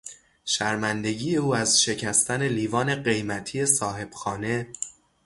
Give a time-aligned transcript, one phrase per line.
[0.45, 4.67] شرمندگی او از شکستن لیوان قیمتی صاحب خانه